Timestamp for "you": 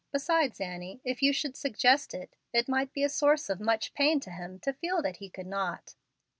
1.21-1.31